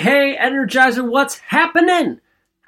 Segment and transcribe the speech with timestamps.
[0.00, 2.20] hey, Energizer, what's happening?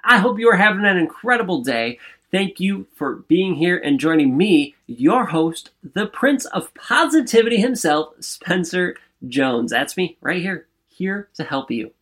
[0.05, 1.99] I hope you are having an incredible day.
[2.31, 8.13] Thank you for being here and joining me, your host, the Prince of Positivity himself,
[8.21, 8.97] Spencer
[9.29, 9.71] Jones.
[9.71, 11.93] That's me right here, here to help you.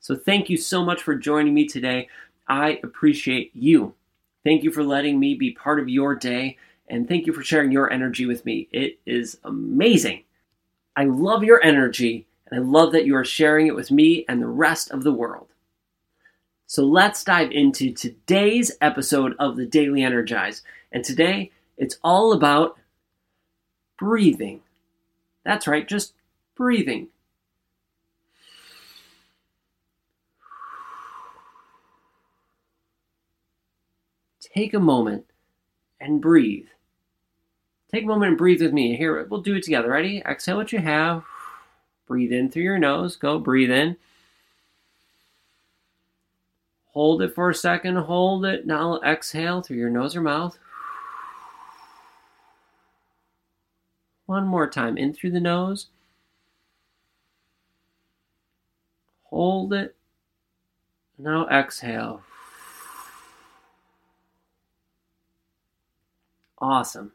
[0.00, 2.08] So thank you so much for joining me today.
[2.48, 3.94] I appreciate you.
[4.42, 6.56] Thank you for letting me be part of your day,
[6.88, 8.68] and thank you for sharing your energy with me.
[8.72, 10.24] It is amazing.
[10.96, 14.40] I love your energy, and I love that you are sharing it with me and
[14.40, 15.48] the rest of the world.
[16.66, 20.62] So let's dive into today's episode of the Daily Energize.
[20.92, 22.78] And today, it's all about
[23.98, 24.60] breathing.
[25.44, 26.12] That's right, just
[26.54, 27.08] breathing.
[34.40, 35.26] Take a moment
[36.00, 36.66] and breathe.
[37.92, 38.96] Take a moment and breathe with me.
[38.96, 39.90] Here, we'll do it together.
[39.90, 40.22] Ready?
[40.26, 41.24] Exhale what you have.
[42.08, 43.16] Breathe in through your nose.
[43.16, 43.98] Go, breathe in.
[46.92, 47.96] Hold it for a second.
[47.96, 48.66] Hold it.
[48.66, 50.58] Now exhale through your nose or mouth.
[54.24, 54.96] One more time.
[54.96, 55.88] In through the nose.
[59.24, 59.94] Hold it.
[61.18, 62.22] Now exhale.
[66.58, 67.12] Awesome.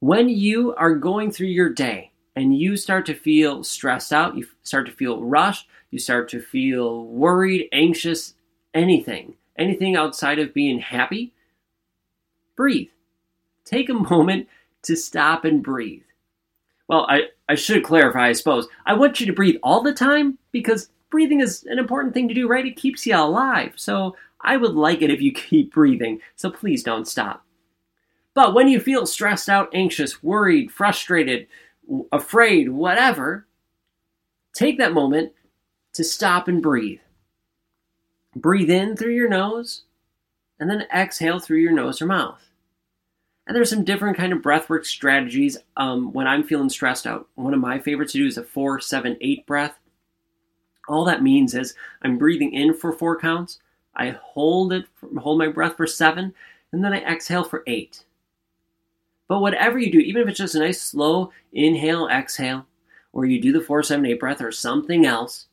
[0.00, 4.46] When you are going through your day and you start to feel stressed out, you
[4.62, 8.34] start to feel rushed, you start to feel worried, anxious,
[8.74, 11.32] anything, anything outside of being happy,
[12.56, 12.88] breathe.
[13.64, 14.48] Take a moment
[14.82, 16.02] to stop and breathe.
[16.88, 18.66] Well, I, I should clarify, I suppose.
[18.84, 22.34] I want you to breathe all the time because breathing is an important thing to
[22.34, 22.66] do, right?
[22.66, 23.74] It keeps you alive.
[23.76, 26.20] So I would like it if you keep breathing.
[26.36, 27.44] So please don't stop.
[28.34, 31.48] But when you feel stressed out, anxious, worried, frustrated,
[32.12, 33.46] afraid, whatever,
[34.54, 35.32] take that moment
[35.94, 37.00] to stop and breathe.
[38.36, 39.82] Breathe in through your nose
[40.58, 42.40] and then exhale through your nose or mouth.
[43.46, 47.26] And there's some different kind of breathwork strategies um, when I'm feeling stressed out.
[47.34, 49.76] One of my favorites to do is a four, seven, eight breath.
[50.88, 53.58] All that means is I'm breathing in for four counts,
[53.96, 54.84] I hold it,
[55.18, 56.32] hold my breath for seven,
[56.72, 58.04] and then I exhale for eight.
[59.30, 62.66] But whatever you do, even if it's just a nice slow inhale, exhale,
[63.12, 65.46] or you do the 478 breath or something else,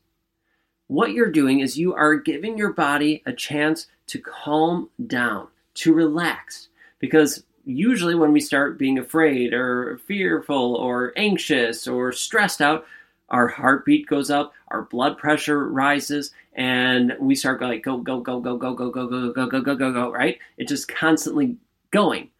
[0.88, 5.94] what you're doing is you are giving your body a chance to calm down, to
[5.94, 6.70] relax.
[6.98, 12.84] Because usually when we start being afraid or fearful or anxious or stressed out,
[13.28, 18.40] our heartbeat goes up, our blood pressure rises, and we start like go go go
[18.40, 20.40] go go go go go go go go go go right?
[20.56, 21.58] It's just constantly
[21.92, 22.30] going.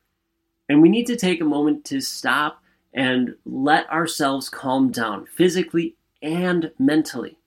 [0.69, 2.63] And we need to take a moment to stop
[2.93, 7.39] and let ourselves calm down physically and mentally.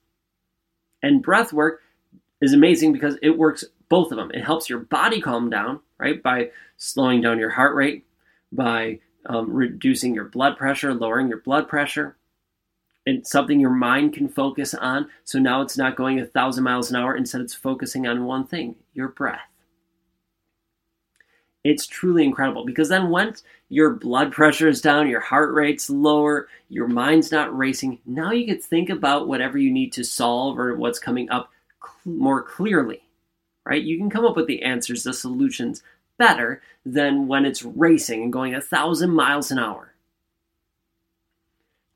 [1.02, 1.82] And breath work
[2.40, 4.30] is amazing because it works both of them.
[4.32, 8.06] It helps your body calm down, right, by slowing down your heart rate,
[8.50, 12.16] by um, reducing your blood pressure, lowering your blood pressure.
[13.04, 15.08] It's something your mind can focus on.
[15.24, 17.16] So now it's not going a thousand miles an hour.
[17.16, 19.51] Instead, it's focusing on one thing your breath.
[21.64, 26.48] It's truly incredible because then once your blood pressure is down, your heart rate's lower,
[26.68, 30.74] your mind's not racing, now you can think about whatever you need to solve or
[30.74, 33.02] what's coming up cl- more clearly,
[33.64, 33.82] right?
[33.82, 35.82] You can come up with the answers, the solutions
[36.18, 39.94] better than when it's racing and going a thousand miles an hour.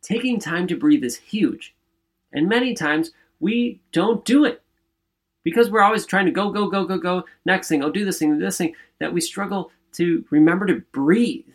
[0.01, 1.75] Taking time to breathe is huge,
[2.33, 3.11] and many times
[3.41, 4.63] we don't do it
[5.47, 8.19] because we're always trying to go, go, go, go, go, next thing, oh, do this
[8.19, 11.47] thing, do this thing, that we struggle to remember to breathe.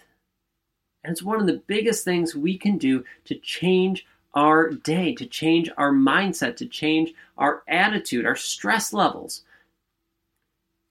[1.03, 5.25] And it's one of the biggest things we can do to change our day, to
[5.25, 9.41] change our mindset, to change our attitude, our stress levels.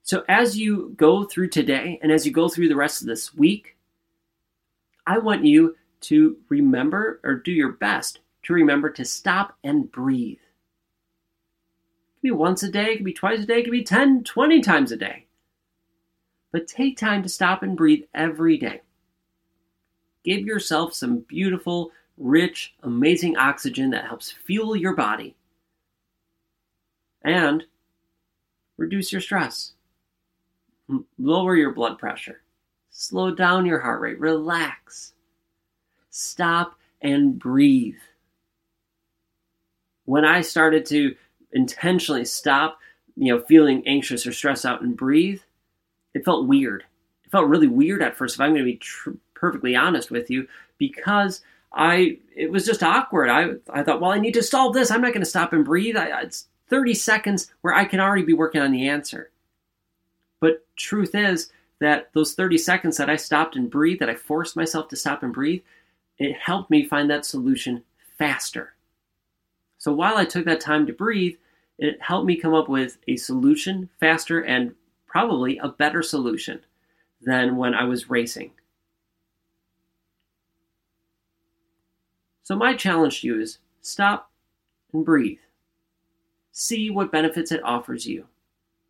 [0.03, 3.33] So, as you go through today and as you go through the rest of this
[3.33, 3.77] week,
[5.07, 10.37] I want you to remember or do your best to remember to stop and breathe
[12.21, 14.23] could be once a day, it could be twice a day, it could be 10,
[14.23, 15.25] 20 times a day.
[16.51, 18.81] But take time to stop and breathe every day.
[20.23, 25.35] Give yourself some beautiful, rich, amazing oxygen that helps fuel your body
[27.23, 27.63] and
[28.77, 29.73] reduce your stress,
[31.17, 32.41] lower your blood pressure,
[32.91, 35.13] slow down your heart rate, relax,
[36.09, 37.95] stop and breathe.
[40.05, 41.15] When I started to
[41.53, 42.79] intentionally stop,
[43.15, 45.41] you know, feeling anxious or stressed out and breathe,
[46.13, 46.83] it felt weird.
[47.25, 50.29] It felt really weird at first, if I'm going to be tr- perfectly honest with
[50.29, 51.41] you, because
[51.73, 53.29] I it was just awkward.
[53.29, 54.91] I I thought, well, I need to solve this.
[54.91, 55.95] I'm not going to stop and breathe.
[55.95, 59.31] I, it's 30 seconds where I can already be working on the answer.
[60.39, 64.55] But truth is that those 30 seconds that I stopped and breathed, that I forced
[64.55, 65.61] myself to stop and breathe,
[66.17, 67.83] it helped me find that solution
[68.17, 68.73] faster.
[69.77, 71.35] So while I took that time to breathe,
[71.81, 74.75] it helped me come up with a solution faster and
[75.07, 76.61] probably a better solution
[77.21, 78.51] than when I was racing.
[82.43, 84.29] So, my challenge to you is stop
[84.93, 85.39] and breathe.
[86.51, 88.27] See what benefits it offers you.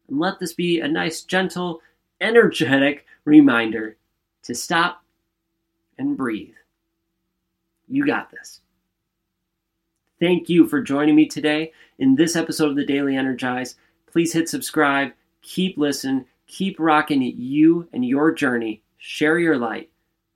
[0.09, 1.79] And let this be a nice, gentle,
[2.19, 3.95] energetic reminder
[4.43, 5.01] to stop
[5.97, 6.55] and breathe.
[7.87, 8.59] You got this.
[10.21, 13.73] Thank you for joining me today in this episode of the Daily Energize.
[14.05, 18.83] Please hit subscribe, keep listening, keep rocking you and your journey.
[18.99, 19.89] Share your light.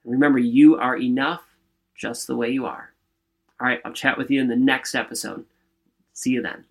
[0.03, 1.43] Remember, you are enough
[1.95, 2.95] just the way you are.
[3.61, 5.45] All right, I'll chat with you in the next episode.
[6.13, 6.65] See you then.